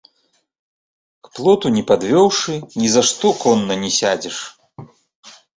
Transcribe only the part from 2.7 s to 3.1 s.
ні за